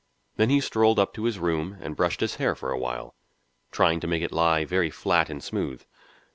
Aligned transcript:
Then 0.35 0.49
he 0.49 0.59
strolled 0.61 0.97
up 0.97 1.13
to 1.13 1.25
his 1.25 1.37
room, 1.37 1.77
and 1.79 1.95
brushed 1.95 2.21
his 2.21 2.37
hair 2.37 2.55
for 2.55 2.71
a 2.71 2.77
while, 2.79 3.13
trying 3.71 3.99
to 3.99 4.07
make 4.07 4.23
it 4.23 4.31
lie 4.31 4.65
very 4.65 4.89
flat 4.89 5.29
and 5.29 5.43
smooth. 5.43 5.83